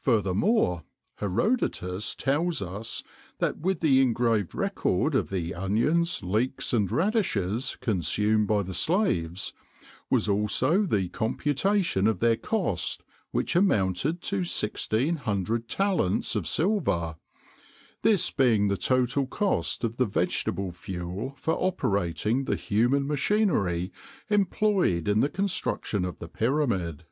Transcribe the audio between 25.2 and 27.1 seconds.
the construction of the Pyramid.